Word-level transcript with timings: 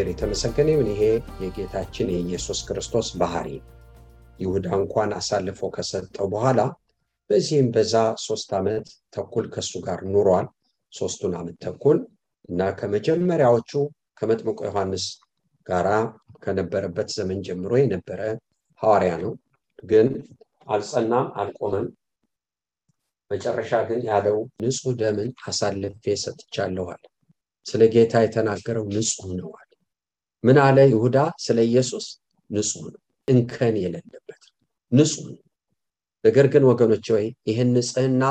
እግዚአብሔር 0.00 0.12
የተመሰገነ 0.12 0.68
ይሁን። 0.72 0.88
ይሄ 0.92 1.02
የጌታችን 1.42 2.10
የኢየሱስ 2.12 2.58
ክርስቶስ 2.66 3.08
ባህሪ 3.20 3.48
ይሁዳ 4.38 4.66
እንኳን 4.78 5.10
አሳልፎ 5.16 5.60
ከሰጠው 5.74 6.26
በኋላ 6.34 6.60
በዚህም 7.30 7.68
በዛ 7.74 7.94
ሶስት 8.26 8.50
ዓመት 8.58 8.84
ተኩል 9.14 9.46
ከሱ 9.54 9.72
ጋር 9.86 10.00
ኑሯል። 10.12 10.46
ሶስቱን 10.94 11.32
ዓመት 11.38 11.56
ተኩል 11.64 11.98
እና 12.48 12.68
ከመጀመሪያዎቹ 12.78 13.72
ከመጥምቆ 14.20 14.58
ዮሐንስ 14.68 15.06
ጋራ 15.66 15.88
ከነበረበት 16.44 17.10
ዘመን 17.16 17.40
ጀምሮ 17.48 17.72
የነበረ 17.80 18.20
ሐዋርያ 18.80 19.12
ነው። 19.24 19.32
ግን 19.84 20.08
አልጸናም፣ 20.66 21.28
አልቆመም። 21.40 21.88
መጨረሻ 23.30 23.72
ግን 23.88 24.02
ያለው 24.08 24.38
ንጹሕ 24.62 24.94
ደምን 25.00 25.30
አሳልፌ 25.46 26.04
ሰጥቻለኋል። 26.22 27.02
ስለ 27.66 27.82
ጌታ 27.94 28.14
የተናገረው 28.22 28.86
ነው 29.34 29.50
አለ። 29.58 29.67
ምን 30.44 30.56
አለ 30.64 30.78
ይሁዳ? 30.90 31.16
ስለ 31.38 31.58
ኢየሱስ 31.68 32.06
ንጹሕ 32.50 32.84
ነው፣ 32.86 33.00
እንከን 33.28 33.74
የሌለበት 33.82 34.42
ንጹሕ 34.92 35.26
ነው። 35.28 35.42
ነገር 36.24 36.46
ግን 36.52 36.62
ወገኖች 36.70 37.06
ወይ 37.14 37.26
ይህን 37.48 37.68
ንጽሕና 37.76 38.22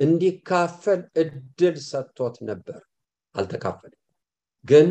እንዲካፈል 0.00 1.00
እድል 1.22 1.76
ሰጥቶት 1.88 2.36
ነበር፣ 2.48 2.80
አልተካፈለም። 3.34 4.00
ግን 4.64 4.86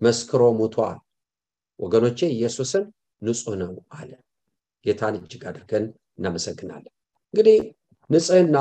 መስክሮ 0.00 0.42
ሙቷል። 0.58 0.98
ወገኖቼ 1.80 2.18
ኢየሱስን 2.34 2.84
ንጹሕ 3.22 3.54
ነው 3.62 3.70
አለ። 3.98 4.10
ጌታን 4.84 5.14
እጅግ 5.18 5.42
አድርገን 5.50 5.84
እናመሰግናለን። 6.18 6.92
እንግዲህ 7.34 7.58
ንጽሕና 8.10 8.56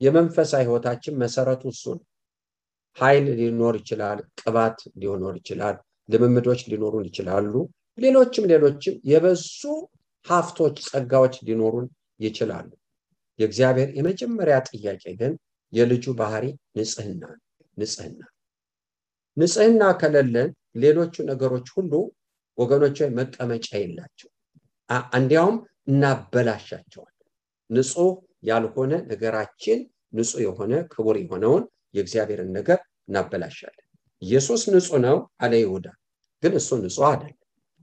የመንፈሳዊ 0.00 0.62
ሕይወታችን 0.64 1.14
መሰረቱ 1.22 1.62
እሱ 1.72 1.84
ነው። 1.96 2.04
ኃይል 2.96 3.26
ሊኖር 3.38 3.74
ይችላል፣ 3.80 4.18
ቅባት 4.40 4.78
ሊኖር 5.00 5.34
ይችላል፣ 5.40 5.76
ልምምዶች 6.08 6.60
ሊኖሩን 6.70 7.04
ይችላሉ። 7.08 7.52
ሌሎችም 7.98 8.44
ሌሎችም 8.50 8.94
የበዙ 9.10 9.60
ሀብቶች፣ 10.26 10.76
ጸጋዎች 10.88 11.34
ሊኖሩን 11.48 11.86
ይችላሉ። 12.20 12.68
የእግዚአብሔር 13.38 13.88
የመጀመሪያ 13.98 14.56
ጥያቄ 14.68 15.04
ግን 15.20 15.32
የልጁ 15.72 16.04
ባህሪ 16.18 16.44
ንጽሕና 16.78 17.22
ንጽሕና 17.76 18.20
ንጽሕና 19.36 19.82
ከሌለን 20.00 20.50
ሌሎቹ 20.82 21.14
ነገሮች 21.30 21.66
ሁሉ 21.76 21.92
ወገኖች 22.58 22.98
መቀመጫ 23.18 23.68
የላቸው፣ 23.80 24.28
እንዲያውም 25.18 25.56
እናበላሻቸዋል። 25.88 27.12
ንጹሕ 27.70 28.08
ያልሆነ 28.48 28.92
ነገራችን 29.10 29.78
ንጹሕ 30.12 30.40
የሆነ 30.44 30.72
ክቡር 30.92 31.16
የሆነውን 31.22 31.64
የእግዚአብሔርን 31.94 32.50
ነገር 32.58 32.78
እናበላሻለን። 33.08 33.85
ኢየሱስ 34.22 34.62
ንጹሕ 34.68 34.94
ነው 35.04 35.16
አለ 35.42 35.52
ይሁዳ፣ 35.62 35.86
ግን 36.42 36.52
እሱ 36.60 36.68
ንጹሕ 36.80 37.06
አይደለም። 37.10 37.38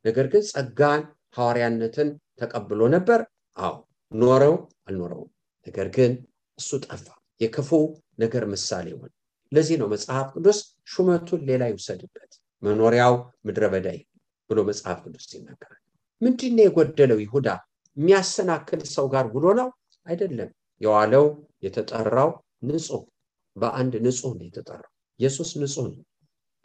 ነገር 0.05 0.25
ግን 0.33 0.43
ጸጋን 0.51 1.01
ሐዋርያነትን 1.37 2.09
ተቀብሎ 2.39 2.81
ነበር። 2.95 3.19
አዎ 3.57 3.75
ኖረው 4.11 4.55
አልኖረውም። 4.87 5.29
ነገር 5.67 5.87
ግን 5.95 6.11
እሱ 6.59 6.69
ጠፋ፣ 6.85 7.05
የክፉ 7.41 7.69
ነገር 8.19 8.43
ምሳሌ 8.53 8.87
ሆነ። 8.95 9.11
ለዚህ 9.51 9.75
ነው 9.81 9.87
መጽሐፍ 9.93 10.27
ቅዱስ 10.35 10.59
ሹመቱን 10.91 11.41
ሌላ 11.49 11.63
ይውሰድበት፣ 11.71 12.31
መኖሪያው 12.63 13.15
ምድረ 13.45 13.63
በዳ 13.73 13.87
ብሎ 14.49 14.59
መጽሐፍ 14.69 14.97
ቅዱስ 15.05 15.25
ይናገራል። 15.33 15.81
ምንድን 16.21 16.57
የጎደለው? 16.63 17.19
ይሁዳ 17.25 17.47
የሚያሰናክል 17.97 18.81
ሰው 18.93 19.05
ጋር 19.13 19.25
ውሎ 19.35 19.45
ነው 19.59 19.69
አይደለም። 20.07 20.49
የዋለው 20.81 21.25
የተጠራው 21.65 22.29
ንጹሕ 22.67 23.01
በአንድ 23.55 23.93
ንጹሕ 24.05 24.31
ነው 24.39 24.45
የተጠራው። 24.49 24.91
ኢየሱስ 25.19 25.49
ንጹሕ 25.61 25.85
ነው። 25.91 26.03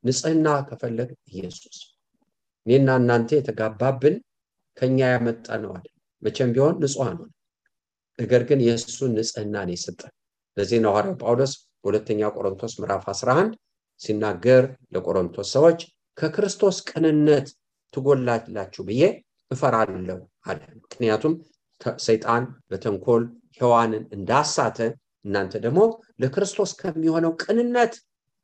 ንጽሕና 0.04 0.48
ከፈለግ 0.68 1.10
ኢየሱስ 1.32 1.78
እኔና 2.66 2.88
እናንተ 3.00 3.30
የተጋባብን 3.36 4.16
ከኛ 4.76 4.98
ያመጣ 5.12 5.46
ነው 5.62 5.70
አይደል? 5.76 5.92
መቼም 6.22 6.50
ቢሆን 6.54 6.74
ንጹሐን 6.82 7.16
ሆነ። 7.20 7.30
ነገር 8.18 8.42
ግን 8.48 8.60
የእሱን 8.66 9.12
ንጽሕና 9.16 9.56
ነው 9.66 9.74
የሰጠን። 9.74 10.12
ለዚህ 10.56 10.78
ነው 10.84 10.92
ሐዋርያው 10.92 11.16
ጳውሎስ 11.22 11.52
በሁለተኛ 11.82 12.20
ቆሮንቶስ 12.36 12.72
ምዕራፍ 12.80 13.04
11 13.12 13.52
ሲናገር 14.00 14.64
ለቆሮንቶስ 14.94 15.48
ሰዎች 15.56 15.80
ከክርስቶስ 16.18 16.76
ቅንነት 16.88 17.46
ትጎላላችሁ 17.94 18.82
ብዬ 18.88 19.02
እፈራለሁ 19.50 20.18
አለ። 20.46 20.60
ምክንያቱም 20.82 21.34
ሰይጣን 22.00 22.42
በተንኮል 22.70 23.22
ሔዋንን 23.58 24.04
እንዳሳተ 24.16 24.78
እናንተ 25.24 25.54
ደግሞ 25.64 25.80
ለክርስቶስ 26.22 26.70
ከሚሆነው 26.80 27.32
ቅንነት 27.42 27.94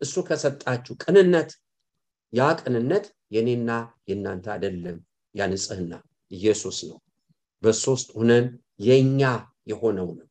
እሱ 0.04 0.14
ከሰጣችሁ 0.28 0.94
ቅንነት 1.02 1.50
ያ 2.32 2.46
ቅንነት 2.60 3.04
የኔና 3.34 3.70
የእናንተ 4.08 4.46
አይደለም። 4.54 4.96
ያ 5.34 5.46
ንጽሕና 5.52 5.92
ኢየሱስ 6.30 6.78
ነው። 6.88 6.98
በሶስት 7.62 8.08
ሁነን 8.16 8.46
የኛ 8.86 9.22
የሆነው 9.70 10.08
ነው። 10.18 10.28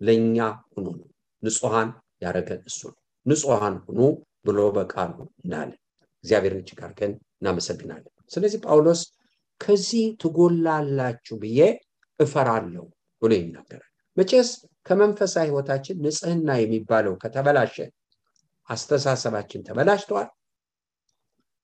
ለእኛ 0.00 0.36
ሁኖ 0.74 0.86
ነው 0.98 1.08
ንጹሐን 1.42 1.88
ያደረገን 2.24 2.60
እሱ 2.70 2.80
ነው። 2.88 2.98
ንጹሐን 3.26 3.76
ሁኑ 3.86 4.00
ብሎ 4.46 4.58
በቃሉ 4.76 5.14
እንዳለ 5.40 5.70
እግዚአብሔርን 6.24 6.60
እጅግ 6.62 6.80
አድርገን 6.84 7.12
እናመሰግናለን። 7.40 8.12
ስለዚህ 8.30 8.60
ጳውሎስ 8.66 9.00
ከዚህ 9.60 10.04
ትጎላላችሁ 10.22 11.36
ብዬ 11.42 11.60
እፈራለሁ 12.20 12.84
ብሎ 13.22 13.32
ይናገራል። 13.38 13.86
መቼስ 14.16 14.48
ከመንፈሳዊ 14.86 15.46
ሕይወታችን 15.46 15.96
ንጽሕና 16.04 16.50
የሚባለው 16.60 17.14
ከተበላሸ 17.22 17.76
አስተሳሰባችን 18.70 19.64
ተበላሽተዋል፣ 19.68 20.28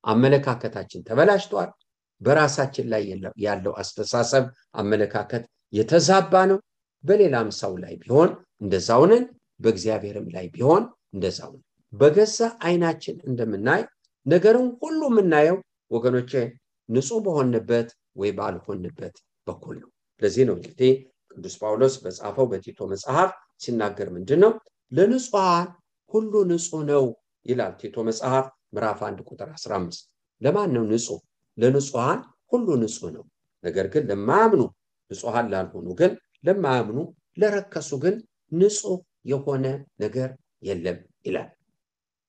አመለካከታችን 0.05 1.05
ተበላሽተዋል። 1.07 1.71
በራሳችን 2.21 2.87
ላይ 2.93 3.03
ያለው 3.47 3.73
አስተሳሰብ 3.83 4.45
አመለካከት 4.75 5.43
የተዛባ 5.73 6.35
ነው። 6.51 6.59
በሌላም 7.05 7.49
ሰው 7.59 7.73
ላይ 7.83 7.95
ቢሆን 8.03 8.31
እንደዛው 8.63 9.03
ነን፣ 9.11 9.25
በእግዚአብሔርም 9.61 10.29
ላይ 10.37 10.47
ቢሆን 10.55 10.83
እንደዛው 11.15 11.53
በገዛ 11.93 12.39
አይናችን 12.67 13.17
እንደምናይ 13.29 13.83
ነገርን 14.27 14.69
ሁሉ 14.81 15.01
የምናየው 15.11 15.59
ወገኖቼ 15.91 16.33
ንጹሕ 16.89 17.19
በሆንበት 17.25 17.89
ወይ 18.17 18.31
ባልሆንበት 18.39 19.17
በኩል 19.47 19.77
ነው። 19.83 19.91
ለዚህ 20.23 20.45
ነው 20.49 20.55
እንግዲህ 20.59 20.93
ቅዱስ 21.37 21.55
ጳውሎስ 21.61 21.95
በጻፈው 22.03 22.47
በቲቶ 22.51 22.89
መጽሐፍ 22.93 23.31
ሲናገር 23.63 24.09
ምንድን 24.15 24.41
ነው 24.45 24.53
ለንጹሐን 24.93 25.69
ሁሉ 26.13 26.33
ንጹህ 26.51 26.83
ነው 26.91 27.05
ይላል 27.47 27.73
ቲቶ 27.81 27.97
መጽሐፍ 28.09 28.47
ምዕራፍ 28.75 29.01
1 29.05 29.21
ቁጥር 29.29 29.49
15 29.57 30.01
ለማን 30.41 30.71
ነው 30.77 30.85
ንጹህ? 30.87 31.21
ለንጹሐን 31.59 32.21
ሁሉ 32.53 32.69
ንጹህ 32.83 33.11
ነው። 33.17 33.25
ነገር 33.65 33.87
ግን 33.93 34.03
ለማያምኑ 34.11 34.63
ንጹሐን 35.11 35.47
ላልሆኑ 35.53 35.87
ግን 36.01 36.13
ለማያምኑ 36.45 36.99
ለረከሱ 37.41 37.91
ግን 38.05 38.15
ንጹህ 38.53 38.99
የሆነ 39.31 39.65
ነገር 40.01 40.29
የለም 40.63 40.99
ይላል። 41.27 41.49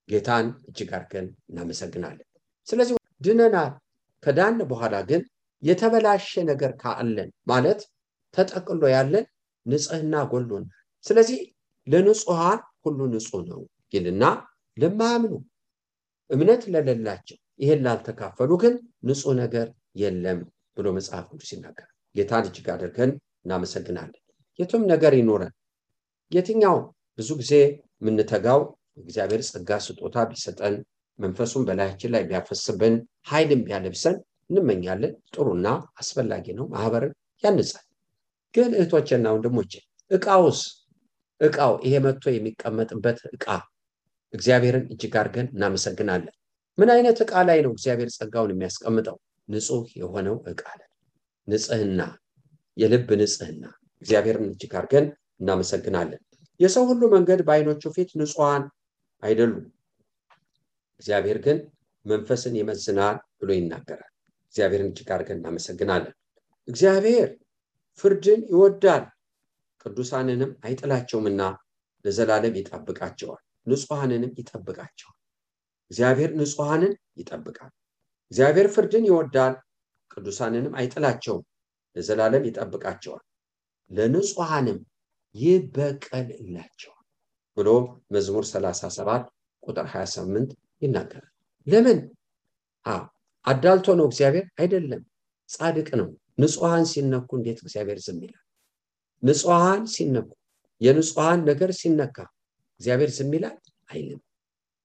ጌታን 0.09 0.45
እጅግ 0.69 0.91
አድርገን 0.97 1.27
እናመሰግናለን። 1.49 2.27
ስለዚህ 2.67 2.95
ድነናል። 3.21 3.71
ከዳን 4.23 4.57
በኋላ 4.69 4.95
ግን 5.09 5.21
የተበላሸ 5.63 6.31
ነገር 6.49 6.71
ካለን 6.81 7.29
ማለት 7.47 7.79
ተጠቅሎ 8.33 8.81
ያለን 8.95 9.25
ንጽህና 9.65 10.15
ጎሎናል። 10.31 10.73
ስለዚህ 11.05 11.39
ለንጹሐን 11.87 12.59
ሁሉ 12.87 12.99
ንጹህ 13.13 13.41
ነው 13.49 13.61
ይልና 13.93 14.23
ለማያምኑ 14.77 15.33
እምነት 16.29 16.61
ለሌላቸው 16.73 17.37
ይሄን 17.59 17.81
ላልተካፈሉ 17.85 18.51
ግን 18.63 18.73
ንጹህ 19.07 19.35
ነገር 19.41 19.67
የለም 20.01 20.39
ብሎ 20.77 20.87
መጽሐፍ 20.97 21.25
ቅዱስ 21.31 21.49
ይናገራል። 21.53 21.93
ጌታን 22.15 22.45
እጅግ 22.49 22.67
አድርገን 22.73 23.11
እናመሰግናለን። 23.43 24.21
የቱም 24.59 24.83
ነገር 24.91 25.13
ይኖረን 25.19 25.53
የትኛው 26.31 26.77
ብዙ 27.19 27.29
ጊዜ 27.41 27.53
የምንተጋው 27.99 28.61
እግዚአብሔር 29.01 29.41
ጸጋ 29.49 29.69
ስጦታ 29.85 30.17
ቢሰጠን 30.29 30.75
መንፈሱን 31.19 31.63
በላያችን 31.67 32.11
ላይ 32.15 32.23
ቢያፈስብን 32.29 32.95
ኃይልን 33.29 33.61
ቢያለብሰን 33.67 34.15
እንመኛለን። 34.49 35.13
ጥሩና 35.33 35.67
አስፈላጊ 36.01 36.45
ነው። 36.59 36.65
ማህበርን 36.73 37.13
ያንጻል። 37.43 37.85
ግን 38.53 38.69
እህቶችና 38.77 39.27
ወንድሞቼ 39.35 39.71
እቃውስ 40.11 40.59
እቃው 41.41 41.73
ይሄ 41.83 41.95
መጥቶ 42.05 42.25
የሚቀመጥበት 42.33 43.19
እቃ 43.29 43.45
እግዚአብሔርን 44.33 44.85
እጅግ 44.93 45.13
አድርገን 45.19 45.47
እናመሰግናለን። 45.53 46.33
ምን 46.77 46.89
አይነት 46.95 47.17
እቃ 47.25 47.33
ላይ 47.49 47.59
ነው 47.65 47.71
እግዚአብሔር 47.75 48.09
ጸጋውን 48.15 48.51
የሚያስቀምጠው? 48.53 49.17
ንጹህ 49.49 49.85
የሆነው 49.99 50.35
እቃ 50.51 50.63
ላይ። 50.79 50.87
ንጽህና 51.47 52.01
የልብ 52.77 53.09
ንጽህና 53.21 53.63
እግዚአብሔርን 54.01 54.47
እጅግ 54.49 54.73
አድርገን 54.79 55.05
እናመሰግናለን። 55.41 56.21
የሰው 56.59 56.83
ሁሉ 56.89 57.01
መንገድ 57.15 57.39
በአይኖቹ 57.47 57.83
ፊት 57.95 58.09
ንጹሐን 58.19 58.63
አይደሉም። 59.23 59.65
እግዚአብሔር 61.01 61.37
ግን 61.45 61.57
መንፈስን 62.05 62.53
ይመዝናል 62.59 63.17
ብሎ 63.39 63.49
ይናገራል። 63.57 64.11
እግዚአብሔርን 64.49 64.89
እጅግ 64.91 65.09
አድርገን 65.15 65.39
እናመሰግናለን። 65.39 66.13
እግዚአብሔር 66.67 67.29
ፍርድን 67.99 68.41
ይወዳል 68.51 69.03
ቅዱሳንንም 69.87 70.51
አይጥላቸውምና 70.63 71.41
ለዘላለም 72.05 72.55
ይጠብቃቸዋል። 72.59 73.41
ንጹሐንንም 73.67 74.31
ይጠብቃቸዋል። 74.39 75.17
እግዚአብሔር 75.91 76.31
ንጹሐንን 76.39 76.93
ይጠብቃል። 77.17 77.71
እግዚአብሔር 78.31 78.67
ፍርድን 78.75 79.05
ይወዳል። 79.09 79.53
ቅዱሳንንም 80.11 80.73
አይጥላቸውም። 80.79 81.43
ለዘላለም 81.95 82.43
ይጠብቃቸዋል። 82.49 83.23
ለንጹሐንም 83.91 84.79
ይበቀልላቸዋል 85.35 87.03
ብሎ 87.57 87.69
መዝሙር 88.11 88.45
37 88.47 89.25
ቁጥር 89.63 89.85
28 89.93 90.51
ይናገራል። 90.81 91.31
ለምን? 91.67 91.99
አዳልቶ 93.45 93.87
ነው። 93.99 94.05
እግዚአብሔር 94.09 94.45
አይደለም። 94.59 95.01
ጻድቅ 95.49 95.89
ነው። 95.99 96.09
ንጹሐን 96.39 96.85
ሲነኩ 96.91 97.29
እንዴት 97.37 97.59
እግዚአብሔር 97.63 97.99
ዝም 98.05 98.19
ይላል 98.25 98.43
ንጹሐን 99.23 99.83
ሲነኩ 99.93 100.29
የንጹሐን 100.81 101.39
ነገር 101.49 101.69
ሲነካ 101.79 102.17
እግዚአብሔር 102.79 103.11
ዝም 103.17 103.31
ይላል? 103.35 103.57
አይልም። 103.89 104.21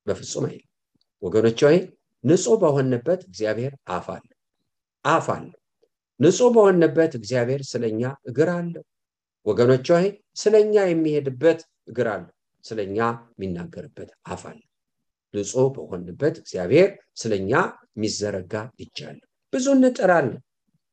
በፍጹም 0.06 0.44
አይልም። 0.48 0.68
ወገኖች 1.22 1.60
ወይ 1.66 1.78
ንጹህ 2.24 2.56
በሆንበት 2.62 3.20
እግዚአብሔር 3.28 3.72
አፍ 3.94 4.06
አለ 4.14 4.26
አፍ 5.04 5.26
አለ 5.34 5.46
ንጹህ 6.20 6.50
በሆንበት 6.54 7.12
እግዚአብሔር 7.20 7.62
ስለኛ 7.70 8.00
እግር 8.28 8.50
አለው። 8.56 8.84
ወገኖች 9.46 9.86
ሆይ 9.94 10.06
ስለኛ 10.36 10.74
የሚሄድበት 10.90 11.60
እግር 11.90 12.08
አለው። 12.14 12.34
ስለኛ 12.64 12.98
የሚናገርበት 13.32 14.10
አፍ 14.32 14.42
አለ 14.50 14.60
ንጹህ 15.34 15.68
በሆንበት 15.76 16.34
እግዚአብሔር 16.42 16.88
ስለኛ 17.16 17.50
የሚዘረጋ 17.92 18.54
እጅ 18.80 18.98
አለ 19.08 19.18
ብዙ 19.52 19.66
እንጥራለን። 19.76 20.40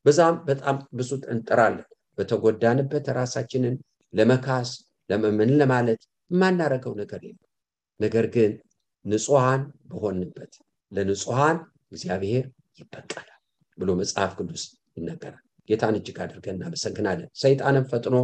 በዛም 0.06 0.36
በጣም 0.48 0.78
ብዙ 0.98 1.10
እንጥራለን 1.34 1.88
በተጎዳንበት 2.20 3.06
ራሳችንን 3.18 3.76
ለመካስ 4.14 4.70
ለመምን 5.10 5.52
ለማለት 5.60 6.02
የማናረገው 6.32 6.94
ነገር 7.02 7.22
የለም። 7.24 7.46
ነገር 8.00 8.26
ግን 8.36 8.52
ንጹሐን 9.06 9.62
በሆንበት 9.92 10.54
ለንጹሐን 10.92 11.58
እግዚአብሔር 11.92 12.46
ይበቀላል 12.80 13.40
ብሎ 13.78 13.90
መጽሐፍ 13.96 14.32
ቅዱስ 14.40 14.64
ይነገራል 14.98 15.40
ጌታን 15.70 15.96
እጅግ 15.98 16.18
አድርገን 16.24 16.56
እናመሰግናለን። 16.58 17.30
ሰይጣንን 17.42 17.86
ፈጥኖ 17.92 18.16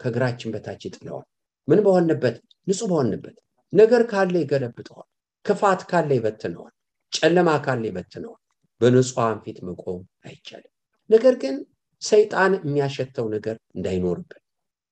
ከእግራችን 0.00 0.52
በታች 0.54 0.82
ይጥለዋል። 0.88 1.26
ምን 1.68 1.80
በሆንበት 1.84 2.36
ንጹህ 2.66 2.88
በሆንበት 2.90 3.36
ነገር 3.72 4.02
ካለ 4.10 4.34
ይገለብጠዋል። 4.42 5.08
ክፋት 5.44 5.80
ካለ 5.90 6.10
ይበትነዋል። 6.18 6.72
ጨለማ 7.12 7.50
ካለ 7.64 7.82
ይበትነዋል። 7.90 8.40
በንጹሐን 8.80 9.38
ፊት 9.44 9.58
መቆም 9.68 10.00
አይቻልም። 10.24 10.72
ነገር 11.10 11.34
ግን 11.42 11.56
ሰይጣን 12.04 12.52
የሚያሸተው 12.60 13.26
ነገር 13.34 13.56
እንዳይኖርብን። 13.76 14.40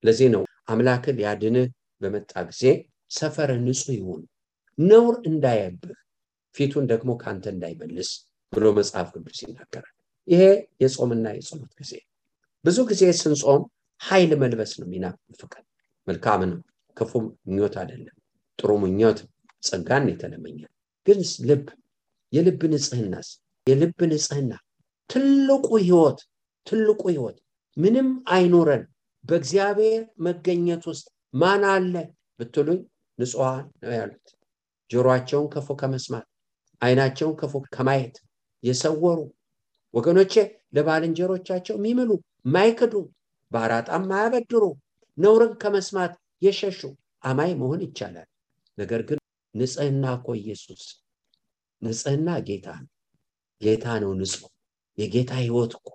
ለዚህ 0.04 0.28
ነው 0.34 0.42
አምላክን 0.68 1.16
ሊያድንህ 1.18 1.66
በመጣ 2.02 2.32
ጊዜ 2.50 2.62
ሰፈር 3.10 3.50
ንጹህ 3.64 3.94
ይሁን 3.96 4.22
ነውር 4.78 5.16
እንዳያብህ 5.30 5.98
ፊቱን 6.56 6.84
ደግሞ 6.92 7.10
ከአንተ 7.20 7.44
እንዳይመልስ 7.54 8.10
ብሎ 8.52 8.64
መጽሐፍ 8.78 9.08
ቅዱስ 9.16 9.38
ይናገራል። 9.44 9.94
ይሄ 10.28 10.42
የጾምና 10.82 11.26
የጸሎት 11.36 11.72
ጊዜ። 11.80 11.92
ብዙ 12.64 12.78
ጊዜ 12.90 13.02
ስንጾም 13.20 13.62
ኃይል 14.00 14.32
መልበስ 14.42 14.72
ነው 14.80 14.86
ሚናፍቀን 14.92 15.64
መልካም 16.06 16.40
ነው 16.50 16.58
ክፉ 16.96 17.12
ምኞት 17.46 17.74
አይደለም 17.82 18.16
ጥሩ 18.58 18.70
ምኞት 18.82 19.18
ጸጋን 19.62 20.04
የተለመኛል 20.12 20.70
ግን 21.06 21.18
ልብ 21.48 21.66
የልብ 22.32 22.60
ንጽህናስ 22.72 23.28
የልብ 23.66 23.98
ንጽህና 24.10 24.52
ትልቁ 25.10 25.66
ህይወት 25.82 26.20
ትልቁ 26.66 27.00
ህይወት። 27.08 27.38
ምንም 27.76 28.08
አይኖረን 28.28 28.82
በእግዚአብሔር 29.24 30.02
መገኘት 30.26 30.82
ውስጥ 30.90 31.06
ማን 31.34 31.62
አለ 31.72 31.94
ብትሉኝ 32.40 32.80
ንጹሐን 33.18 33.66
ነው 33.82 33.92
ያሉት። 33.98 34.26
ጆሮአቸውን 34.90 35.48
ክፉ 35.54 35.68
ከመስማት 35.80 36.26
አይናቸውን 36.82 37.34
ክፉ 37.40 37.54
ከማየት 37.74 38.16
የሰወሩ 38.62 39.18
ወገኖቼ 39.94 40.34
ለባልንጀሮቻቸው 40.76 41.74
የሚምሉ 41.78 42.10
ማይክዱ 42.52 42.94
በአራጣም 43.50 44.02
ማያበድሩ 44.10 44.62
ነውርን 45.18 45.52
ከመስማት 45.62 46.12
የሸሹ 46.42 46.80
አማይ 47.24 47.50
መሆን 47.60 47.80
ይቻላል። 47.86 48.28
ነገር 48.78 49.00
ግን 49.08 49.18
ንጽህና 49.54 50.04
እኮ 50.18 50.28
ኢየሱስ 50.40 50.82
ንጽህና 51.82 52.28
ጌታ 52.48 52.66
ነው። 52.82 52.90
ጌታ 53.62 53.86
ነው 54.02 54.12
ንጹህ። 54.20 54.50
የጌታ 54.98 55.32
ህይወት 55.42 55.72
እኮ 55.78 55.88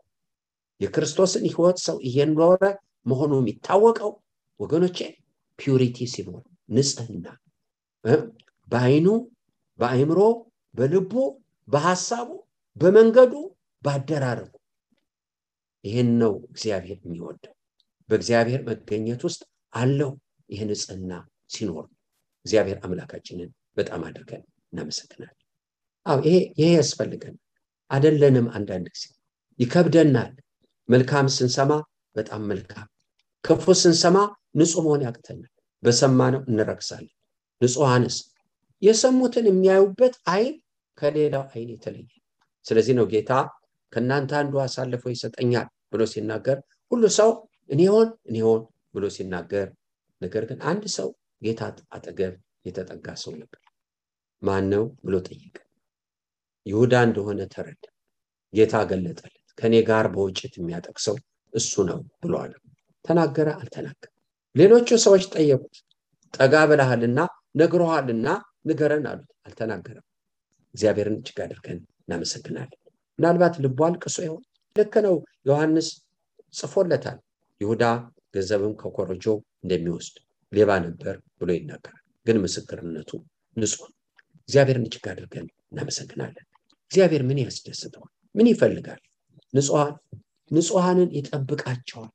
የክርስቶስን 0.81 1.43
ህይወት 1.49 1.77
ሰው 1.85 1.97
እየኖረ 2.07 2.61
መሆኑ 3.05 3.33
የሚታወቀው 3.39 4.11
ወገኖቼ 4.59 4.97
ፒውሪቲ 5.59 5.97
ሲኖር 6.13 6.43
ንጽህና 6.69 7.25
በአይኑ 8.67 9.07
በአይምሮ 9.79 10.19
በልቡ 10.75 11.13
በሐሳቡ 11.67 12.29
በመንገዱ 12.77 13.33
ባደራረጉ 13.83 14.51
ይህን 15.83 16.09
ነው 16.21 16.33
እግዚአብሔር 16.49 16.97
የሚወደው። 17.01 17.53
በእግዚአብሔር 18.09 18.61
መገኘት 18.69 19.21
ውስጥ 19.27 19.41
አለው 19.73 20.11
ይህ 20.49 20.61
ንጽህና 20.69 21.11
ሲኖር። 21.53 21.85
እግዚአብሔር 22.45 22.77
አምላካችንን 22.83 23.49
በጣም 23.77 24.01
አድርገን 24.07 24.43
እናመሰግናለን። 24.71 25.43
ይሄ 26.25 26.67
ያስፈልገን 26.73 27.35
አደለንም 27.91 28.47
አንዳንድ 28.57 28.87
ጊዜ። 28.93 29.05
ይከብደናል 29.59 30.33
መልካም 30.89 31.27
ስንሰማ 31.35 31.71
በጣም 32.15 32.41
መልካም። 32.51 32.87
ክፉ 33.43 33.65
ስንሰማ 33.81 34.17
ንጹህ 34.57 34.81
መሆን 34.85 35.01
ያቅተናል 35.05 35.51
በሰማነው 35.83 36.41
እንረክሳለን። 36.49 37.13
ንጹሐንስ? 37.61 38.15
የሰሙትን 38.81 39.45
የሚያዩበት 39.49 40.15
አይን 40.31 40.55
ከሌላው 40.97 41.43
አይን 41.51 41.69
የተለየ። 41.73 42.09
ስለዚህ 42.65 42.93
ነው 42.99 43.05
ጌታ 43.13 43.31
ከእናንተ 43.93 44.31
አንዱ 44.39 44.53
አሳልፎ 44.63 45.03
ይሰጠኛል 45.13 45.67
ብሎ 45.91 46.01
ሲናገር 46.13 46.57
ሁሉ 46.91 47.03
ሰው 47.17 47.29
እኔ 47.69 47.81
ሆን 47.93 48.09
እኔ 48.29 48.37
ሆን 48.47 48.61
ብሎ 48.95 49.05
ሲናገር 49.15 49.67
ነገር 50.21 50.43
ግን 50.49 50.59
አንድ 50.69 50.83
ሰው 50.97 51.09
ጌታ 51.41 51.61
አጠገብ 51.95 52.33
የተጠጋ 52.67 53.07
ሰው 53.23 53.33
ነበር። 53.41 53.61
ማን 54.41 54.65
ነው 54.73 54.83
ብሎ 55.05 55.15
ጠየቀ። 55.27 55.57
ይሁዳ 56.65 56.93
እንደሆነ 57.07 57.41
ተረዳ። 57.53 57.83
ጌታ 58.53 58.75
ገለጠለት 58.89 59.46
ከኔ 59.57 59.75
ጋር 59.87 60.05
በውጭት 60.13 60.53
የሚያጠቅሰው 60.57 61.15
እሱ 61.53 61.73
ነው 61.87 61.99
አለ 62.41 62.53
ተናገረ 63.05 63.49
አልተናገረ 63.59 64.11
ሌሎቹ 64.55 64.89
ሰዎች 65.03 65.23
ጠየቁት 65.33 65.75
ጠጋ 66.33 66.53
ብለሃልና 66.69 67.19
ነግረዋልና 67.59 68.27
ንገረን 68.67 69.05
አሉት። 69.09 69.29
አልተናገረም። 69.47 70.05
እግዚአብሔርን 70.75 71.15
እጅግ 71.19 71.37
አድርገን 71.45 71.77
እናመሰግናለን። 72.01 72.79
ምናልባት 73.19 73.55
ልቡ 73.63 73.79
አልቅሶ 73.87 74.17
ይሆን? 74.25 74.43
ልክ 74.75 74.93
ነው። 75.05 75.15
ዮሐንስ 75.47 75.87
ጽፎለታል። 76.53 77.17
ይሁዳ 77.61 77.83
ገንዘብም 78.33 78.73
ከኮረጆ 78.81 79.25
እንደሚወስድ 79.63 80.15
ሌባ 80.51 80.71
ነበር 80.85 81.15
ብሎ 81.39 81.49
ይናገራል። 81.57 82.03
ግን 82.25 82.37
ምስክርነቱ 82.43 83.11
ንጹሕ 83.57 83.81
ነው። 83.83 83.95
እግዚአብሔርን 84.49 84.85
እጅግ 84.87 85.05
አድርገን 85.13 85.47
እናመሰግናለን። 85.71 86.45
እግዚአብሔር 86.91 87.23
ምን 87.29 87.39
ያስደስተዋል? 87.43 88.11
ምን 88.35 88.47
ይፈልጋል? 88.51 89.01
ንጹሐን 89.53 89.93
ንጹሐንን 90.51 91.09
ይጠብቃቸዋል። 91.17 92.11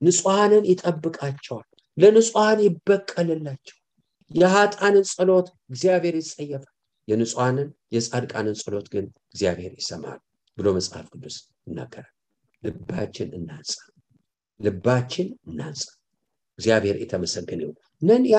ንጹሐንን 0.00 0.64
ይጠብቃቸዋል። 0.70 1.66
ለንጹሐን 1.98 2.58
ይበቀልላቸዋል። 2.66 3.80
የሀጣንን 4.30 5.04
ጸሎት 5.10 5.48
እግዚአብሔር 5.70 6.14
ይጸየፋል። 6.20 6.70
የንጹሐንን 7.08 7.68
የጻድቃንን 7.94 8.56
ጸሎት 8.60 8.86
ግን 8.94 9.04
እግዚአብሔር 9.26 9.72
ይሰማል 9.78 10.18
ብሎ 10.58 10.66
መጽሐፍ 10.76 11.06
ቅዱስ 11.12 11.36
ይናገራል። 11.66 12.12
ልባችን 12.62 13.28
እናንጻ፣ 13.38 13.72
ልባችን 14.60 15.28
እናንጻ። 15.48 15.82
እግዚአብሔር 16.58 16.96
የተመሰገነ 17.02 17.62
ነን 18.02 18.24
ያ 18.32 18.38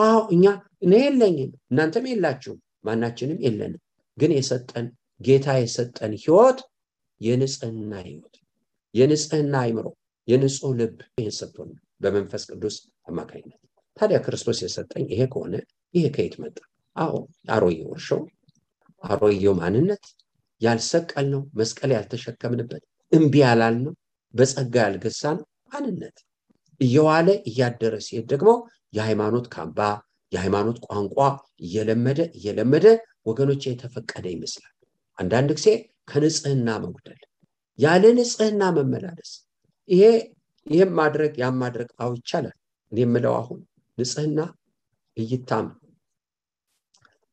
አዎ 0.00 0.18
እኛ 0.34 0.44
እኔ 0.84 0.92
የለኝም 1.04 1.50
እናንተም 1.70 2.04
የላችሁም 2.10 2.58
ማናችንም 2.84 3.38
የለንም። 3.44 3.80
ግን 4.18 4.32
የሰጠን 4.36 4.86
ጌታ 5.20 5.48
የሰጠን 5.58 6.12
ህይወት 6.22 6.58
የንጽህና 7.20 7.92
ህይወት፣ 8.06 8.36
የንጽህና 8.94 9.54
አይምሮ፣ 9.64 9.86
የንጹህ 10.28 10.72
ልብ 10.78 10.96
ይህን 11.14 11.34
ሰጥቶን 11.38 11.70
በመንፈስ 12.02 12.42
ቅዱስ 12.50 12.76
አማካኝነት። 13.08 13.60
ታዲያ 13.96 14.18
ክርስቶስ 14.26 14.58
የሰጠኝ 14.64 15.04
ይሄ 15.12 15.22
ከሆነ 15.32 15.54
ይሄ 15.94 16.04
ከየት 16.16 16.34
መጣ? 16.42 16.56
አዎ 16.96 17.14
አሮጌው 17.54 17.88
እርሾ፣ 17.94 18.08
አሮጌው 19.02 19.54
ማንነት፣ 19.60 20.04
ያልሰቀልነው 20.60 21.42
መስቀል 21.58 21.90
ያልተሸከምንበት 21.96 22.82
እምቢ 23.12 23.34
ያላልነው 23.44 23.94
በጸጋ 24.34 24.74
ያልገዛነው 24.84 25.46
ማንነት 25.70 26.16
እየዋለ 26.80 27.28
እያደረ 27.50 27.94
ሲሄድ 28.06 28.26
ደግሞ 28.32 28.50
የሃይማኖት 28.92 29.46
ካምባ 29.54 29.78
የሃይማኖት 30.32 30.78
ቋንቋ 30.86 31.16
እየለመደ 31.64 32.20
እየለመደ 32.38 32.86
ወገኖች 33.28 33.62
የተፈቀደ 33.68 34.26
ይመስላል። 34.34 34.74
አንዳንድ 35.18 35.50
ጊዜ 35.58 35.68
ከንጽህና 36.10 36.68
መጉደል፣ 36.82 37.20
ያለ 37.78 38.04
ንጽህና 38.16 38.62
መመላለስ፣ 38.76 39.30
ይሄ 39.88 40.02
ይህም 40.66 40.90
ማድረግ 40.98 41.32
ያም 41.42 41.56
ማድረግ 41.62 41.88
አዎ 42.00 42.10
ይቻላል። 42.18 42.56
እኔ 42.92 42.98
የምለው 43.04 43.34
አሁን 43.40 43.60
ንጽህና 43.98 44.38
እይታም፣ 45.16 45.68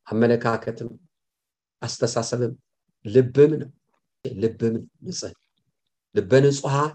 አመለካከትም፣ 0.07 0.89
አስተሳሰብም 1.81 2.53
ልብም 3.05 3.51
ነው። 3.61 3.71
ልብም 4.25 4.75
ነው 4.77 4.87
ልበ 6.15 6.31
ንጹሐን 6.45 6.93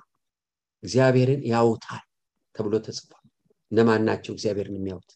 እግዚአብሔርን 0.82 1.42
ያውታል 1.50 2.02
ተብሎ 2.54 2.74
ተጽፏል። 2.86 3.22
እነማን 3.72 4.02
ናቸው 4.08 4.32
እግዚአብሔርን 4.34 4.76
የሚያዩት? 4.78 5.10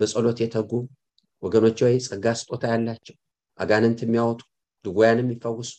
በጸሎት 0.00 0.38
የተጉ 0.42 0.70
ወገኖች 1.42 1.78
ወይ 1.84 1.96
ጸጋ 2.06 2.26
ስጦታ 2.40 2.64
ያላቸው 2.72 3.16
አጋንንት 3.58 4.00
የሚያወጡ 4.04 4.40
ድውያን 4.84 5.20
የሚፈውሱ 5.22 5.70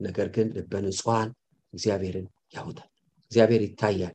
ነገር 0.00 0.28
ግን 0.28 0.48
ልበ 0.56 0.72
ንጹሐን 0.84 1.30
እግዚአብሔርን 1.72 2.26
ያውታል። 2.54 2.90
እግዚአብሔር 3.32 3.62
ይታያል 3.66 4.14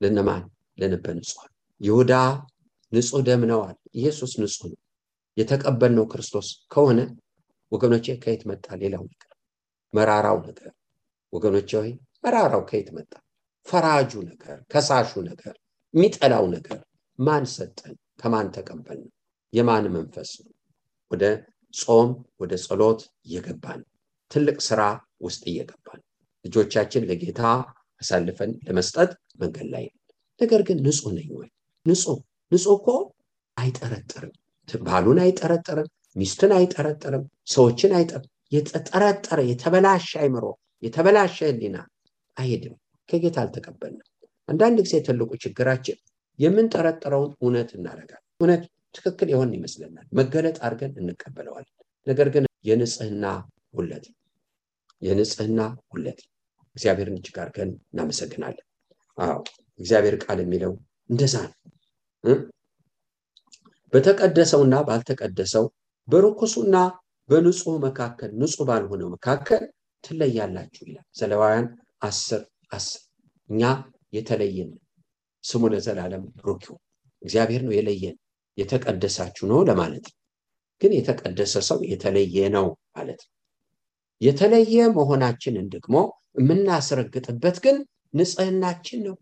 ለነማን? 0.00 0.44
ለልበ 0.78 1.06
ንጹሐን። 1.18 1.52
ይሁዳ 1.80 2.12
ንጹህ 2.92 3.22
ደም 3.26 3.42
ነዋል። 3.50 3.76
ኢየሱስ 3.94 4.32
ንጹህ 4.40 4.68
ነው። 4.72 4.80
የተቀበልነው 5.36 6.06
ክርስቶስ 6.12 6.48
ከሆነ 6.72 7.00
ወገኖቼ 7.72 8.06
ከየት 8.22 8.42
መጣ? 8.50 8.66
ሌላው 8.82 9.02
ነገር 9.06 9.32
መራራው 9.94 10.38
ነገር 10.48 10.70
ወገኖቼ 11.32 11.70
ሆይ 11.80 11.90
መራራው 12.24 12.62
ከየት 12.70 12.88
መጣ? 12.96 13.12
ፈራጁ 13.66 14.12
ነገር፣ 14.30 14.58
ከሳሹ 14.72 15.10
ነገር፣ 15.30 15.54
የሚጠላው 15.94 16.44
ነገር 16.56 16.78
ማን 17.18 17.44
ሰጠን? 17.54 17.94
ከማን 18.20 18.46
ተቀበልን? 18.54 19.10
የማን 19.52 19.84
መንፈስ 19.94 20.30
ነው? 20.42 20.52
ወደ 21.10 21.24
ጾም 21.74 22.08
ወደ 22.40 22.52
ጸሎት 22.64 23.00
እየገባን 23.26 23.80
ትልቅ 24.30 24.58
ስራ 24.60 24.80
ውስጥ 25.20 25.42
እየገባን 25.50 26.00
ልጆቻችን 26.44 27.06
ለጌታ 27.08 27.42
አሳልፈን 28.02 28.50
ለመስጠት 28.66 29.10
መንገድ 29.40 29.66
ላይ 29.74 29.84
ነገር 30.40 30.60
ግን 30.68 30.78
ንጹህ 30.84 31.12
ነኝ 31.16 31.30
ወይ? 31.38 31.48
ንጹህ 31.86 32.18
ንጹህ 32.52 32.74
እኮ 32.76 32.88
አይጠረጥርም። 33.56 34.34
ባሉን 34.68 35.18
አይጠረጥርም፣ 35.24 35.88
ሚስትን 36.16 36.52
አይጠረጥርም፣ 36.58 37.24
ሰዎችን 37.48 37.92
አይጠር 37.98 38.22
የተጠረጠረ 38.52 39.38
የተበላሸ 39.50 40.10
አይምሮ 40.22 40.44
የተበላሸ 40.82 41.36
ህሊና 41.50 41.76
አይሄድም። 42.36 42.74
ከጌታ 43.08 43.36
አልተቀበልንም። 43.42 44.06
አንዳንድ 44.48 44.78
ጊዜ 44.86 44.94
ትልቁ 45.06 45.30
ችግራችን 45.44 45.98
የምንጠረጠረውን 46.38 47.32
እውነት 47.38 47.70
እናደርጋለን። 47.78 48.26
እውነት 48.40 48.62
ትክክል 48.94 49.28
የሆን 49.32 49.50
ይመስለናል፣ 49.56 50.06
መገለጥ 50.12 50.56
አድርገን 50.66 50.92
እንቀበለዋለን። 51.02 51.74
ነገር 52.06 52.28
ግን 52.34 52.44
የንጽህና 52.64 53.24
ጉለት 53.74 54.04
የንጽህና 55.02 55.60
ጉለት 55.90 56.20
እግዚአብሔርን 56.76 57.18
እጅግ 57.18 57.36
አድርገን 57.42 57.70
እናመሰግናለን። 57.88 58.66
አዎ 59.18 59.36
እግዚአብሔር 59.80 60.16
ቃል 60.24 60.38
የሚለው 60.42 60.72
እንደዛ 61.10 61.34
ነው። 61.44 61.56
በተቀደሰውና 63.92 64.76
ባልተቀደሰው 64.88 65.64
በርኩሱና 66.08 66.76
በንጹህ 67.28 67.76
መካከል 67.84 68.30
ንጹህ 68.40 68.66
ባልሆነው 68.68 69.08
መካከል 69.14 69.62
ትለያላችሁ 70.04 70.82
ይላል 70.86 71.06
ዘሌዋውያን 71.18 71.66
አስር 72.02 72.42
አስር 72.72 73.00
እኛ 73.50 73.62
የተለየን 74.12 74.70
ስሙ 75.44 75.62
ለዘላለም 75.72 76.22
ይሁን። 76.40 76.80
እግዚአብሔር 77.22 77.62
ነው 77.66 77.74
የለየን 77.76 78.16
የተቀደሳችሁ 78.58 79.44
ነው 79.50 79.60
ለማለት 79.68 80.06
ነው። 80.08 80.16
ግን 80.80 80.92
የተቀደሰ 80.96 81.54
ሰው 81.68 81.78
የተለየ 81.90 82.36
ነው 82.56 82.66
ማለት 82.96 83.20
ነው። 83.24 83.32
የተለየ 84.20 84.76
መሆናችንን 84.96 85.66
ደግሞ 85.74 85.96
የምናስረግጥበት 86.38 87.56
ግን 87.64 87.76
ንጽህናችን 88.14 89.00
ነው። 89.06 89.16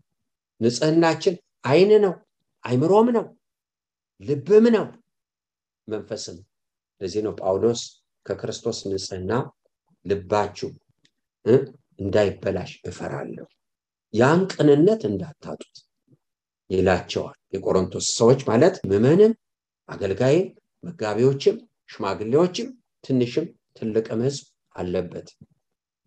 ንጽህናችን 0.61 1.35
አይን 1.65 1.91
ነው፣ 2.05 2.13
አይምሮም 2.65 3.07
ነው፣ 3.17 3.25
ልብም 4.21 4.65
ነው፣ 4.75 4.85
መንፈስም። 5.87 6.37
ለዚህ 7.01 7.21
ነው 7.25 7.33
ጳውሎስ 7.41 7.81
ከክርስቶስ 8.25 8.79
ንጽህና 8.91 9.31
ልባችሁ 10.05 10.69
እንዳይበላሽ 11.99 12.71
እፈራለሁ፣ 12.89 13.45
ያን 14.13 14.41
ቅንነት 14.53 15.01
እንዳታጡት 15.09 15.75
ይላቸዋል። 16.69 17.37
የቆሮንቶስ 17.53 18.05
ሰዎች 18.19 18.41
ማለት 18.49 18.75
ምዕመንም፣ 18.89 19.33
አገልጋይም፣ 19.89 20.47
መጋቢዎችም፣ 20.83 21.55
ሽማግሌዎችም 21.89 22.67
ትንሽም 23.03 23.45
ትልቅም 23.77 24.21
ህዝብ 24.27 24.45
አለበት። 24.77 25.27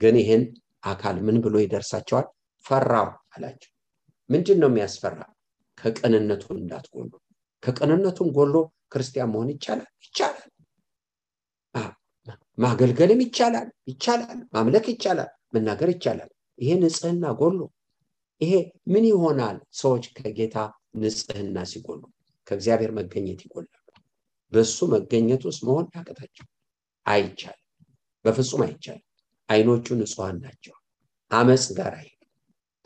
ግን 0.00 0.16
ይህን 0.20 0.42
አካል 0.84 1.16
ምን 1.22 1.36
ብሎ 1.44 1.54
ይደርሳቸዋል? 1.62 2.26
ፈራው 2.64 3.06
አላቸው። 3.34 3.70
ምንድን 4.30 4.58
ነው 4.62 4.68
የሚያስፈራ? 4.70 5.18
ከቅንነቱ 5.78 6.44
እንዳትጎሉ። 6.56 7.12
ከቅንነቱም 7.62 8.28
ጎሎ 8.36 8.54
ክርስቲያን 8.92 9.30
መሆን 9.32 9.50
ይቻላል 9.54 9.90
ይቻላል። 10.04 10.46
ማገልገልም 12.58 13.20
ይቻላል 13.24 13.68
ይቻላል። 13.90 14.38
ማምለክ 14.54 14.86
ይቻላል። 14.92 15.30
መናገር 15.54 15.88
ይቻላል። 15.94 16.30
ይሄ 16.58 16.70
ንጽህና 16.80 17.24
ጎሎ 17.40 17.58
ይሄ 18.40 18.52
ምን 18.92 19.04
ይሆናል? 19.10 19.56
ሰዎች 19.74 20.04
ከጌታ 20.16 20.56
ንጽህና 20.96 21.56
ሲጎሉ 21.70 22.02
ከእግዚአብሔር 22.46 22.92
መገኘት 22.98 23.40
ይጎላሉ። 23.44 23.76
በሱ 24.52 24.78
መገኘት 24.92 25.42
ውስጥ 25.48 25.60
መሆን 25.68 25.86
ያቅታቸው 25.96 26.46
አይቻልም። 27.06 27.59
በፍጹም 28.24 28.62
አይቻልም። 28.66 29.06
አይኖቹ 29.48 29.86
ንጹሐን 30.00 30.36
ናቸው። 30.44 30.74
አመፅ 31.30 31.64
ጋር 31.78 31.92
አይሄዱ፣ 31.98 32.20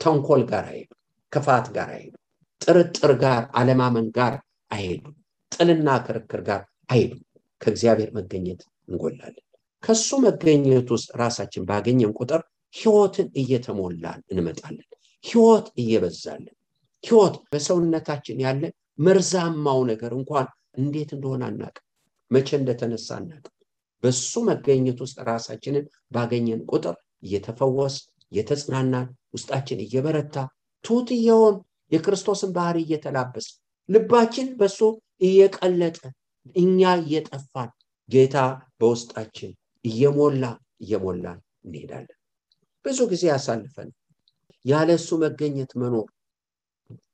ተንኮል 0.01 0.41
ጋር 0.51 0.65
አይሄዱ፣ 0.71 0.91
ክፋት 1.33 1.67
ጋር 1.75 1.89
አይሄዱ፣ 1.95 2.13
ጥርጥር 2.61 3.11
ጋር 3.23 3.41
አለማመን 3.59 4.07
ጋር 4.17 4.33
አይሄዱ፣ 4.71 5.03
ጥልና 5.51 5.89
ክርክር 6.05 6.41
ጋር 6.49 6.61
አይሄዱ። 6.89 7.13
ከእግዚአብሔር 7.61 8.09
መገኘት 8.17 8.61
እንጎላለን። 8.89 9.43
ከሱ 9.83 10.09
መገኘት 10.25 10.87
ውስጥ 10.95 11.09
ራሳችን 11.21 11.65
ባገኘን 11.69 12.11
ቁጥር 12.19 12.41
ህይወትን 12.73 13.27
እየተሞላን 13.41 14.21
እንመጣለን። 14.31 14.87
ህይወት 15.23 15.67
እየበዛለን 15.81 16.55
ህይወት 17.03 17.35
በሰውነታችን 17.51 18.37
ያለ 18.45 18.63
መርዛማው 18.99 19.79
ነገር 19.91 20.11
እንኳን 20.19 20.47
እንዴት 20.77 21.09
እንደሆነ 21.15 21.43
አናቅም፣ 21.49 21.83
መቼ 22.31 22.49
እንደተነሳ 22.59 23.07
አናቅም። 23.17 23.53
በሱ 24.05 24.41
መገኘት 24.47 24.97
ውስጥ 25.03 25.17
ራሳችንን 25.29 25.85
ባገኘን 26.11 26.59
ቁጥር 26.71 26.95
እየተፈወስ 27.23 27.95
እየተጽናናን 28.31 29.07
ውስጣችን 29.35 29.79
እየበረታ 29.85 30.35
እየሆን 31.15 31.55
የክርስቶስን 31.91 32.51
ባህሪ 32.57 32.77
እየተላበስ 32.85 33.47
ልባችን 33.89 34.47
በሱ 34.59 34.79
እየቀለጠ 35.27 35.99
እኛ 36.55 36.81
እየጠፋን 37.01 37.69
ጌታ 38.09 38.37
በውስጣችን 38.79 39.51
እየሞላ 39.85 40.43
እየሞላን 40.83 41.39
እንሄዳለን። 41.65 42.17
ብዙ 42.85 42.99
ጊዜ 43.11 43.23
ያሳልፈን 43.31 43.89
ያለ 44.65 44.89
እሱ 44.99 45.17
መገኘት 45.23 45.71
መኖር 45.81 46.07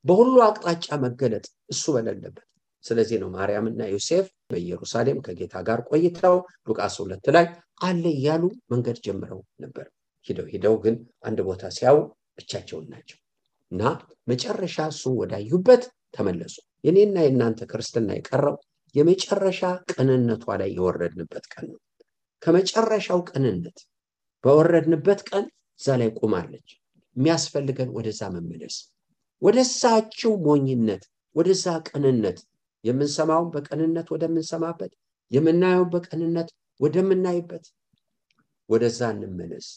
በሁሉ 0.06 0.36
አቅጣጫ 0.48 0.88
መገለጥ 1.06 1.46
እሱ 1.74 1.84
በሌለበት። 1.96 2.46
ስለዚህ 2.86 3.18
ነው 3.24 3.30
ማርያምና 3.36 3.82
ዮሴፍ 3.94 4.28
በኢየሩሳሌም 4.52 5.20
ከጌታ 5.26 5.56
ጋር 5.68 5.80
ቆይተው 5.90 6.38
ሉቃስ 6.68 6.96
ሁለት 7.04 7.28
ላይ 7.36 7.46
አለ 7.84 8.04
እያሉ 8.16 8.44
መንገድ 8.72 8.98
ጀምረው 9.06 9.42
ነበር። 9.60 9.86
ሂደው 10.28 10.48
ሂደው 10.54 10.76
ግን 10.84 10.96
አንድ 11.28 11.40
ቦታ 11.48 11.64
ሲያዩ 11.78 11.98
ብቻቸውን 12.38 12.86
ናቸው 12.94 13.18
እና 13.72 13.82
መጨረሻ 14.28 14.78
እሱን 14.92 15.16
ወዳዩበት 15.22 15.84
ተመለሱ። 16.14 16.56
የኔና 16.84 17.18
የእናንተ 17.24 17.62
ክርስትና 17.72 18.10
የቀረው 18.18 18.56
የመጨረሻ 18.96 19.62
ቅንነቷ 19.92 20.46
ላይ 20.62 20.70
የወረድንበት 20.78 21.46
ቀን 21.54 21.66
ነው። 21.72 21.80
ከመጨረሻው 22.42 23.20
ቅንነት 23.30 23.78
በወረድንበት 24.44 25.20
ቀን 25.30 25.46
እዛ 25.80 25.96
ላይ 26.02 26.10
ቆማለች። 26.20 26.70
የሚያስፈልገን 27.16 27.90
ወደዛ 27.98 28.22
መመለስ፣ 28.36 28.76
ወደዛችው 29.42 30.32
ሞኝነት፣ 30.46 31.04
ወደዛ 31.36 31.66
ቅንነት፣ 31.88 32.38
የምንሰማውን 32.84 33.50
በቅንነት 33.54 34.08
ወደምንሰማበት፣ 34.14 34.92
የምናየውን 35.32 35.90
በቅንነት 35.94 36.50
ወደምናይበት፣ 36.80 37.66
ወደዛ 38.70 39.02
እንመለስ። 39.16 39.68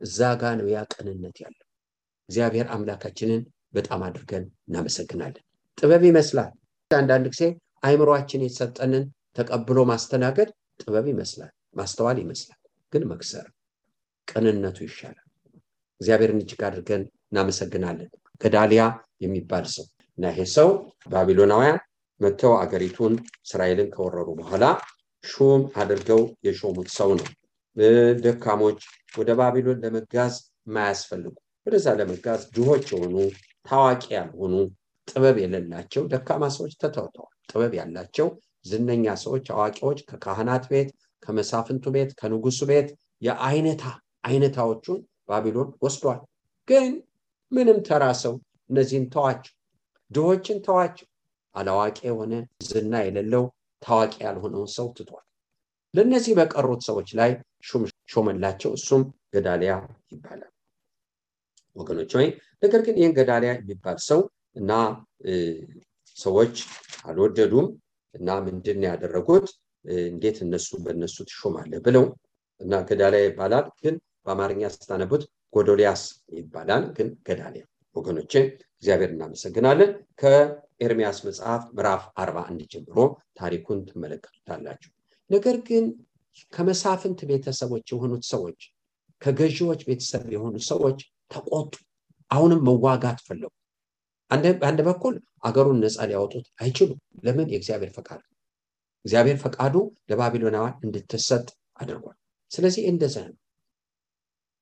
እዛ 0.00 0.18
ጋ 0.40 0.52
ነው 0.58 0.66
ያ 0.72 0.80
ቅንነት 0.94 1.36
ያለው። 1.44 1.66
እግዚአብሔር 2.28 2.66
አምላካችንን 2.74 3.42
በጣም 3.74 4.00
አድርገን 4.06 4.44
እናመሰግናለን። 4.68 5.44
ጥበብ 5.78 6.02
ይመስላል። 6.08 6.52
አንዳንድ 6.90 7.26
ጊዜ 7.32 7.42
አይምሯችን 7.82 8.44
የተሰጠንን 8.44 9.04
ተቀብሎ 9.38 9.78
ማስተናገድ 9.90 10.48
ጥበብ 10.80 11.06
ይመስላል፣ 11.12 11.50
ማስተዋል 11.76 12.18
ይመስላል። 12.22 12.58
ግን 12.92 13.02
መክሰር 13.10 13.46
ቅንነቱ 14.28 14.78
ይሻላል። 14.86 15.26
እግዚአብሔርን 16.00 16.40
እጅግ 16.42 16.60
አድርገን 16.68 17.02
እናመሰግናለን። 17.30 18.08
ገዳሊያ 18.40 18.82
የሚባል 19.24 19.64
ሰው 19.74 19.86
እና 20.18 20.24
ይሄ 20.32 20.40
ሰው 20.54 20.68
ባቢሎናውያን 21.06 21.78
መጥተው 22.20 22.52
አገሪቱን 22.58 23.14
እስራኤልን 23.46 23.88
ከወረሩ 23.94 24.28
በኋላ 24.40 24.64
ሹም 25.24 25.62
አድርገው 25.80 26.22
የሾሙት 26.46 26.88
ሰው 26.96 27.10
ነው። 27.18 27.28
ደካሞች 28.24 28.80
ወደ 29.14 29.30
ባቢሎን 29.38 29.80
ለመጋዝ 29.84 30.34
የማያስፈልጉ 30.66 31.34
ወደዛ 31.66 31.86
ለመጋዝ 31.98 32.42
ድሆች 32.54 32.86
የሆኑ 32.92 33.16
ታዋቂ 33.66 34.04
ያልሆኑ 34.16 34.54
ጥበብ 35.08 35.36
የሌላቸው 35.42 36.02
ደካማ 36.12 36.44
ሰዎች 36.56 36.72
ተተውተዋል። 36.82 37.34
ጥበብ 37.50 37.72
ያላቸው 37.78 38.28
ዝነኛ 38.64 39.14
ሰዎች፣ 39.22 39.46
አዋቂዎች 39.54 39.98
ከካህናት 40.08 40.64
ቤት፣ 40.72 40.88
ከመሳፍንቱ 41.22 41.84
ቤት፣ 41.94 42.10
ከንጉሱ 42.20 42.60
ቤት 42.70 42.88
የአይነታ 43.22 43.84
አይነታዎቹን 44.24 44.98
ባቢሎን 45.28 45.70
ወስዷል። 45.82 46.20
ግን 46.68 46.90
ምንም 47.52 47.78
ተራ 47.88 48.04
ሰው 48.22 48.34
እነዚህን 48.70 49.06
ተዋቸው፣ 49.14 49.54
ድሆችን 50.10 50.58
ተዋቸው። 50.66 51.06
አላዋቂ 51.54 51.98
የሆነ 52.08 52.32
ዝና 52.68 52.94
የሌለው 53.04 53.44
ታዋቂ 53.82 54.14
ያልሆነውን 54.24 54.70
ሰው 54.76 54.86
ትቷል። 54.96 55.24
ለእነዚህ 55.94 56.32
በቀሩት 56.38 56.82
ሰዎች 56.88 57.08
ላይ 57.20 57.30
ሹም 57.68 57.82
ሾመላቸው። 58.12 58.70
እሱም 58.78 59.02
ገዳሊያ 59.34 59.72
ይባላል። 60.12 60.50
ወገኖች 61.76 62.12
ወይ 62.18 62.26
ነገር 62.62 62.80
ግን 62.86 62.96
ይህን 63.00 63.14
ገዳሊያ 63.18 63.50
የሚባል 63.56 63.98
ሰው 64.08 64.20
እና 64.56 64.70
ሰዎች 66.16 66.54
አልወደዱም 67.04 67.66
እና 68.14 68.28
ምንድን 68.46 68.80
ያደረጉት 68.88 69.46
እንዴት 70.08 70.38
እነሱ 70.46 70.70
በእነሱ 70.84 71.16
ትሾማለህ 71.30 71.80
ብለው 71.86 72.04
እና 72.60 72.80
ገዳሊያ 72.88 73.20
ይባላል 73.26 73.66
ግን 73.82 73.94
በአማርኛ 74.24 74.62
ስታነቡት 74.74 75.22
ጎዶሊያስ 75.52 76.02
ይባላል 76.38 76.82
ግን 76.96 77.08
ገዳሊያ 77.28 77.62
ወገኖቼ 77.96 78.32
እግዚአብሔር 78.74 79.10
እናመሰግናለን 79.14 79.90
ከኤርሚያስ 80.80 81.18
መጽሐፍ 81.24 81.62
ምዕራፍ 81.70 82.02
አርባ 82.20 82.36
አንድ 82.48 82.60
ጀምሮ 82.72 82.98
ታሪኩን 83.38 83.78
ትመለከቱታላችሁ። 83.88 84.90
ነገር 85.30 85.56
ግን 85.66 85.84
ከመሳፍንት 86.52 87.20
ቤተሰቦች 87.30 87.84
የሆኑት 87.92 88.22
ሰዎች 88.30 88.60
ከገዢዎች 89.22 89.80
ቤተሰብ 89.88 90.22
የሆኑ 90.34 90.54
ሰዎች 90.68 90.98
ተቆጡ። 91.30 91.72
አሁንም 92.30 92.60
መዋጋት 92.68 93.18
ፈለጉ። 93.26 93.50
በአንድ 94.60 94.80
በኩል 94.88 95.14
አገሩን 95.42 95.80
ነፃ 95.82 96.06
ሊያወጡት 96.10 96.46
አይችሉም። 96.60 96.98
ለምን? 97.24 97.46
የእግዚአብሔር 97.52 97.92
ፈቃድ 97.96 98.22
እግዚአብሔር 99.04 99.38
ፈቃዱ 99.44 99.74
ለባቢሎናውያን 100.10 100.78
እንድትሰጥ 100.86 101.46
አድርጓል። 101.80 102.16
ስለዚህ 102.50 102.84
እንደዛ 102.92 103.16
ነው። 103.28 103.36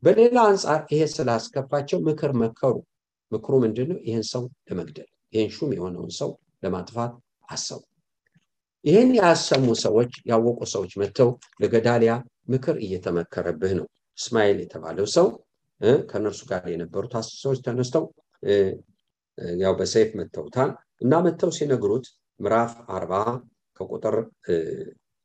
በሌላ 0.03 0.39
አንጻር 0.51 0.83
ይሄ 0.93 1.03
ስላስከፋቸው 1.15 2.01
ምክር 2.09 2.33
መከሩ። 2.43 2.75
ምክሩ 3.33 3.55
ምንድነው? 3.65 4.01
ይህን 4.05 4.27
ሰው 4.33 4.43
ለመግደል 4.69 5.09
ይህን 5.33 5.51
ሹም 5.57 5.71
የሆነውን 5.77 6.13
ሰው 6.19 6.31
ለማጥፋት 6.63 7.13
አሰቡ። 7.49 7.81
ይህን 8.85 9.11
ያሰሙ 9.19 9.67
ሰዎች 9.85 10.13
ያወቁ 10.31 10.61
ሰዎች 10.73 10.93
መጥተው 11.01 11.31
ለገዳሊያ 11.63 12.13
ምክር 12.49 12.77
እየተመከረብህ 12.85 13.73
ነው። 13.79 13.87
እስማኤል 14.19 14.59
የተባለው 14.63 15.07
ሰው 15.17 15.27
ከእነርሱ 16.11 16.41
ጋር 16.51 16.63
የነበሩት 16.73 17.13
አስር 17.19 17.37
ሰዎች 17.43 17.59
ተነስተው 17.67 18.05
ያው 19.59 19.73
በሰይፍ 19.79 20.11
መተውታል 20.21 20.71
እና 21.01 21.15
መተው 21.25 21.51
ሲነግሩት 21.57 22.07
ምዕራፍ 22.41 22.73
አርባ 22.91 23.13
ከቁጥር 23.81 24.15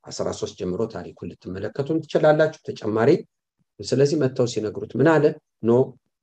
13 0.04 0.60
ጀምሮ 0.60 0.82
ታሪኩን 0.94 1.30
ልትመለከቱን 1.32 2.02
ትችላላችሁ። 2.04 2.62
ተጨማሪ 2.70 3.10
ስለዚህ 3.80 4.18
መጥተው 4.24 4.48
ሲነግሩት 4.54 4.92
ምን 5.00 5.08
አለ? 5.14 5.26
ኖ 5.64 5.72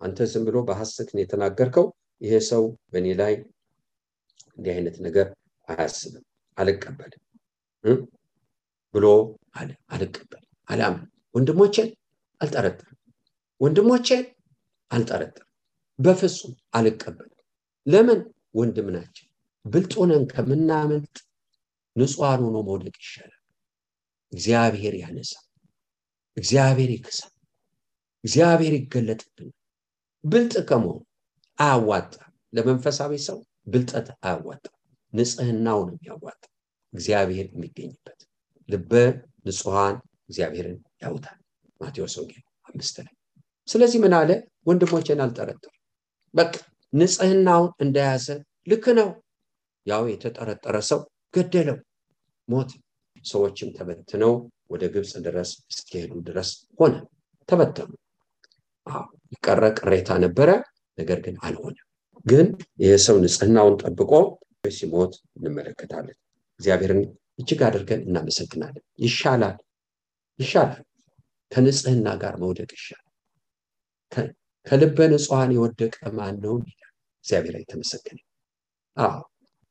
አንተ 0.00 0.26
ዝም 0.32 0.44
ብሎ 0.48 0.58
በሐሰት 0.68 1.08
የተናገርከው። 1.20 1.86
ይሄ 2.20 2.34
ሰው 2.50 2.62
በእኔ 2.92 3.08
ላይ 3.20 3.32
እንዲህ 4.60 4.72
አይነት 4.72 4.96
ነገር 5.00 5.26
አያስብም። 5.68 6.24
አልቀበልም 6.58 7.22
ብሎ 8.94 9.06
አለ። 9.54 9.70
አልቀበልም 9.88 10.46
አላምን 10.68 11.04
ወንድሞቼን 11.34 11.88
አልጠረጥርም 12.40 12.96
ወንድሞቼን 13.60 14.24
አልጠረጥርም 14.90 15.48
በፍጹም 15.98 16.54
አልቀበልም። 16.74 17.36
ለምን? 17.86 18.20
ወንድም 18.54 18.88
ናቸው። 18.94 19.26
ብልጦነን 19.64 20.24
ከምናመልጥ 20.30 21.16
ንጹሐን 21.96 22.40
ሆኖ 22.44 22.56
መውደቅ 22.68 22.94
ይሻላል። 23.00 23.36
እግዚአብሔር 24.32 24.94
ያነሳ 25.02 25.32
እግዚአብሔር 26.36 26.90
ይክሳል 26.96 27.32
እግዚአብሔር 28.24 28.74
ይገለጥብን 28.78 29.50
ብልጥ 30.24 30.54
ከመሆኑ 30.68 30.98
አያዋጣ 31.58 32.12
ለመንፈሳዊ 32.52 33.12
ሰው 33.26 33.38
ብልጠት 33.66 34.08
አያዋጣ 34.22 34.64
ንጽህናው 35.12 35.80
ነው 35.86 35.94
የሚያዋጣ 35.96 36.42
እግዚአብሔር 36.92 37.46
የሚገኝበት 37.50 38.20
ልበ 38.68 38.92
ንጹሐን 39.46 39.96
እግዚአብሔርን 40.24 40.76
ያውታል። 41.02 41.38
ማቴዎስ 41.80 42.14
ወንጌል 42.20 42.42
አምስት 42.68 42.96
ላይ። 43.04 43.14
ስለዚህ 43.68 43.98
ምን 44.04 44.14
አለ? 44.18 44.30
ወንድሞቼን 44.68 45.20
አልጠረጥር 45.24 45.72
በቃ 46.34 46.52
ንጽህናውን 46.92 47.70
እንደያዘ 47.84 48.26
ልክ 48.66 48.84
ነው። 48.98 49.08
ያው 49.86 50.02
የተጠረጠረ 50.12 50.76
ሰው 50.90 51.00
ገደለው 51.34 51.78
ሞት 52.48 52.70
ሰዎችም 53.24 53.70
ተበትነው 53.76 54.32
ወደ 54.70 54.84
ግብፅ 54.94 55.12
ድረስ 55.26 55.50
እስኪሄዱ 55.72 56.12
ድረስ 56.28 56.50
ሆነ። 56.80 56.94
ተበተኑ። 57.48 57.90
የቀረ 59.32 59.64
ቅሬታ 59.78 60.10
ነበረ 60.24 60.50
ነገር 60.98 61.18
ግን 61.24 61.36
አልሆነ 61.46 61.76
ግን 62.26 62.46
ይህ 62.80 62.94
ሰው 63.04 63.16
ንጽህናውን 63.22 63.74
ጠብቆ 63.82 64.12
ሲሞት 64.72 65.12
እንመለከታለን። 65.36 66.16
እግዚአብሔርን 66.60 67.00
እጅግ 67.38 67.60
አድርገን 67.66 68.00
እናመሰግናለን። 68.06 68.84
ይሻላል 69.04 69.56
ይሻላል። 70.38 70.82
ከንጽህና 71.52 72.08
ጋር 72.22 72.34
መውደቅ 72.42 72.70
ይሻላል። 72.76 73.06
ከልበ 74.66 74.98
ንጹሐን 75.12 75.50
የወደቀ 75.56 75.96
ማን 76.18 76.36
ነው? 76.44 76.54
እግዚአብሔር 77.24 77.54
የተመሰገነ 77.60 78.18
አዎ 78.96 79.18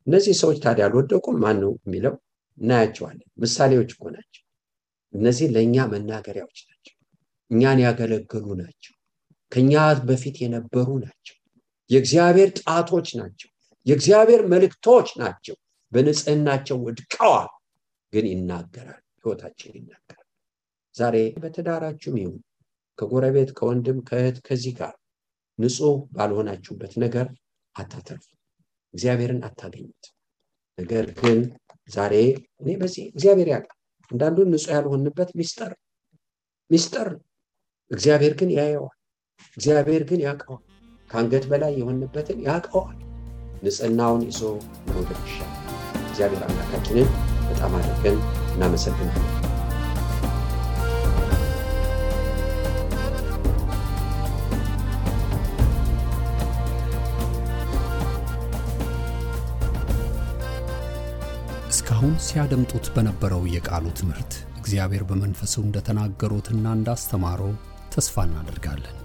እነዚህ 0.07 0.33
ሰዎች 0.41 0.57
ታዲያ 0.65 0.83
አልወደቁም? 0.87 1.35
ማን 1.43 1.57
ነው 1.63 1.71
የሚለው? 1.79 2.13
እናያቸዋለን። 2.57 3.27
ምሳሌዎች 3.41 3.89
እኮ 3.95 4.03
ናቸው። 4.15 4.43
እነዚህ 5.13 5.47
ለእኛ 5.55 5.85
መናገሪያዎች 5.91 6.59
ናቸው። 6.69 6.95
እኛን 7.51 7.79
ያገለገሉ 7.85 8.47
ናቸው። 8.61 8.93
ከኛ 9.51 9.73
በፊት 10.07 10.35
የነበሩ 10.43 10.87
ናቸው 11.05 11.35
የእግዚአብሔር 11.89 12.49
ጣቶች 12.61 13.07
ናቸው 13.19 13.49
የእግዚአብሔር 13.85 14.41
መልእክቶች 14.53 15.09
ናቸው 15.21 15.55
በንጽህናቸው 15.91 16.77
ወድቀዋል 16.85 17.49
ግን 18.13 18.25
ይናገራል 18.31 19.01
ህይወታችን 19.19 19.71
ይናገራል 19.77 20.27
ዛሬ 20.95 21.15
በትዳራችሁም 21.41 22.17
ይሁን 22.21 22.37
ከጎረቤት 22.97 23.49
ከወንድም 23.57 23.99
ከእህት 24.07 24.37
ከዚህ 24.47 24.73
ጋር 24.79 24.93
ንጹህ 25.59 25.97
ባልሆናችሁበት 26.15 26.93
ነገር 27.03 27.27
አታተርፉ 27.75 28.25
እግዚአብሔርን 28.93 29.41
አታገኙት 29.47 30.05
ነገር 30.77 31.05
ግን 31.19 31.39
ዛሬ 31.89 32.13
እኔ 32.61 32.69
በዚህ 32.77 33.03
እግዚአብሔር 33.11 33.49
ያውቃል። 33.53 33.77
አንዳንዱን 34.11 34.49
ንጹሕ 34.53 34.71
ያልሆንበት 34.75 35.29
ሚስጥር 35.39 35.71
ሚስጥር 36.71 37.07
እግዚአብሔር 37.91 38.33
ግን 38.39 38.49
ያየዋል። 38.57 38.97
እግዚአብሔር 39.57 40.03
ግን 40.09 40.19
ያውቀዋል። 40.25 40.63
ከአንገት 41.11 41.45
በላይ 41.51 41.73
የሆንበትን 41.79 42.39
ያውቀዋል። 42.47 42.97
ንጽህናውን 43.63 44.21
ይዞ 44.27 44.41
መውደድ 44.87 45.21
ይሻል። 45.25 45.51
እግዚአብሔር 46.09 46.43
አምላካችንን 46.47 47.09
በጣም 47.49 47.75
አድርገን 47.79 48.17
እናመሰግናለን። 48.53 49.25
እስካሁን 61.71 62.13
ሲያደምጡት 62.25 62.85
በነበረው 62.95 63.43
የቃሉ 63.53 63.85
ትምህርት 63.99 64.31
እግዚአብሔር 64.61 65.03
በመንፈሱ 65.09 65.55
እንደተናገሩትና 65.63 66.65
እንዳስተማረው 66.77 67.51
ተስፋ 67.93 68.23
እናደርጋለን። 68.27 68.97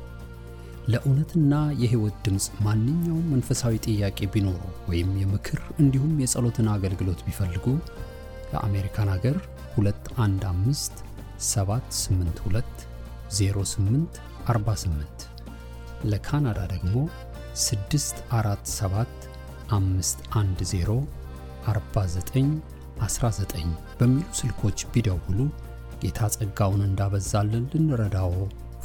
ለእውነትና 0.92 1.52
የሕይወት 1.80 2.16
ድምፅ 2.24 2.46
ማንኛውም 2.64 3.28
መንፈሳዊ 3.32 3.74
ጥያቄ 3.86 4.26
ቢኖሩ 4.32 4.58
ወይም 4.90 5.10
የምክር 5.20 5.60
እንዲሁም 5.82 6.12
የጸሎትን 6.22 6.66
አገልግሎት 6.74 7.20
ቢፈልጉ 7.26 7.64
ለአሜሪካን 8.52 9.10
አገር 9.14 9.36
215 9.78 11.00
782 11.46 12.84
08 13.38 14.20
48 14.48 15.24
ለካናዳ 16.10 16.60
ደግሞ 16.74 16.94
647 17.64 19.28
510 19.72 20.98
49 21.68 22.54
19 23.02 23.68
በሚሉ 24.00 24.26
ስልኮች 24.40 24.80
ቢደውሉ 24.94 25.38
ጌታ 26.02 26.28
ጸጋውን 26.34 26.82
እንዳበዛልን 26.88 27.64
ልንረዳዎ 27.72 28.34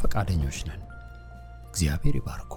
ፈቃደኞች 0.02 0.60
ነን። 0.70 0.82
እግዚአብሔር 1.70 2.16
ይባርኮ። 2.16 2.54